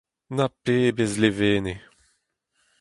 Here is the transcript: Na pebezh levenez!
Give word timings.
Na 0.35 0.45
pebezh 0.63 1.19
levenez! 1.21 1.81